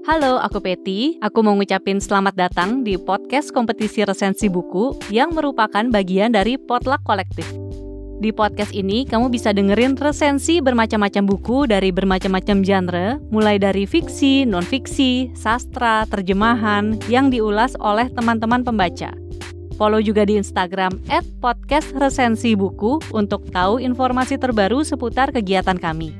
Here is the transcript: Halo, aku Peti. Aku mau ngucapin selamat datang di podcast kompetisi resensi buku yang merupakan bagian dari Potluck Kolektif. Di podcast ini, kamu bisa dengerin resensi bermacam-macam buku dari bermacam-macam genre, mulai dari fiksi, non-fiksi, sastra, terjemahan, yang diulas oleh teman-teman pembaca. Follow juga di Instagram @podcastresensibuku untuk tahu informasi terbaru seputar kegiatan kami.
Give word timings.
Halo, 0.00 0.40
aku 0.40 0.64
Peti. 0.64 1.20
Aku 1.20 1.44
mau 1.44 1.52
ngucapin 1.52 2.00
selamat 2.00 2.32
datang 2.32 2.80
di 2.80 2.96
podcast 2.96 3.52
kompetisi 3.52 4.00
resensi 4.00 4.48
buku 4.48 4.96
yang 5.12 5.36
merupakan 5.36 5.84
bagian 5.92 6.32
dari 6.32 6.56
Potluck 6.56 7.04
Kolektif. 7.04 7.44
Di 8.16 8.32
podcast 8.32 8.72
ini, 8.72 9.04
kamu 9.04 9.28
bisa 9.28 9.52
dengerin 9.52 10.00
resensi 10.00 10.64
bermacam-macam 10.64 11.28
buku 11.28 11.68
dari 11.68 11.92
bermacam-macam 11.92 12.64
genre, 12.64 13.20
mulai 13.28 13.60
dari 13.60 13.84
fiksi, 13.84 14.48
non-fiksi, 14.48 15.36
sastra, 15.36 16.08
terjemahan, 16.08 16.96
yang 17.12 17.28
diulas 17.28 17.76
oleh 17.76 18.08
teman-teman 18.08 18.64
pembaca. 18.64 19.12
Follow 19.76 20.00
juga 20.00 20.24
di 20.24 20.40
Instagram 20.40 20.96
@podcastresensibuku 21.44 23.04
untuk 23.12 23.52
tahu 23.52 23.76
informasi 23.76 24.40
terbaru 24.40 24.80
seputar 24.80 25.28
kegiatan 25.28 25.76
kami. 25.76 26.19